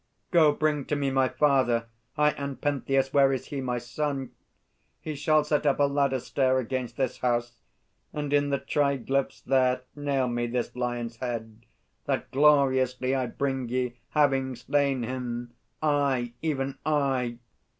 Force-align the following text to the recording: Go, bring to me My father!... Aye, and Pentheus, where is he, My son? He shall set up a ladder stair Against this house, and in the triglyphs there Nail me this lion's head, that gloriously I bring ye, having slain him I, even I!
Go, 0.31 0.51
bring 0.51 0.85
to 0.85 0.95
me 0.95 1.11
My 1.11 1.29
father!... 1.29 1.85
Aye, 2.17 2.31
and 2.35 2.59
Pentheus, 2.59 3.13
where 3.13 3.31
is 3.31 3.45
he, 3.49 3.61
My 3.61 3.77
son? 3.77 4.31
He 4.99 5.13
shall 5.13 5.43
set 5.43 5.67
up 5.67 5.79
a 5.79 5.83
ladder 5.83 6.19
stair 6.19 6.57
Against 6.57 6.97
this 6.97 7.19
house, 7.19 7.57
and 8.11 8.33
in 8.33 8.49
the 8.49 8.57
triglyphs 8.57 9.43
there 9.43 9.83
Nail 9.95 10.27
me 10.27 10.47
this 10.47 10.75
lion's 10.75 11.17
head, 11.17 11.67
that 12.05 12.31
gloriously 12.31 13.13
I 13.13 13.27
bring 13.27 13.69
ye, 13.69 13.97
having 14.09 14.55
slain 14.55 15.03
him 15.03 15.53
I, 15.83 16.33
even 16.41 16.79
I! 16.83 17.37